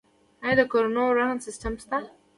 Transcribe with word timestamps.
آیا 0.43 0.55
د 0.59 0.61
کورونو 0.71 1.03
رهن 1.17 1.37
سیستم 1.45 1.73
شته؟ 1.81 1.97